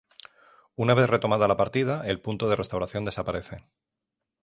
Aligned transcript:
Una 0.85 0.95
vez 0.99 1.07
retomada 1.11 1.47
la 1.53 1.57
partida, 1.57 2.01
el 2.05 2.19
punto 2.21 2.49
de 2.49 2.55
restauración 2.55 3.05
desaparece. 3.05 3.63